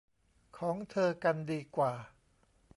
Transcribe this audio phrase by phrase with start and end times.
[0.57, 1.93] ของเธอกันดีกว่า